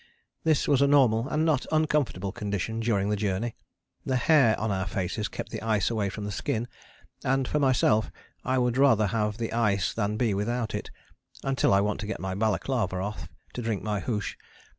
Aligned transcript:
This 0.43 0.67
was 0.67 0.81
a 0.81 0.87
normal 0.87 1.29
and 1.29 1.45
not 1.45 1.67
uncomfortable 1.71 2.31
condition 2.31 2.79
during 2.79 3.09
the 3.09 3.15
journey: 3.15 3.55
the 4.03 4.15
hair 4.15 4.59
on 4.59 4.71
our 4.71 4.87
faces 4.87 5.27
kept 5.27 5.51
the 5.51 5.61
ice 5.61 5.91
away 5.91 6.09
from 6.09 6.25
the 6.25 6.31
skin, 6.31 6.67
and 7.23 7.47
for 7.47 7.59
myself 7.59 8.11
I 8.43 8.57
would 8.57 8.77
rather 8.79 9.05
have 9.05 9.37
the 9.37 9.53
ice 9.53 9.93
than 9.93 10.17
be 10.17 10.33
without 10.33 10.73
it, 10.73 10.89
until 11.43 11.71
I 11.71 11.81
want 11.81 11.99
to 11.99 12.07
get 12.07 12.19
my 12.19 12.33
balaclava 12.33 12.95
off 12.97 13.29
to 13.53 13.61
drink 13.61 13.83
my 13.83 13.99
hoosh. 13.99 14.35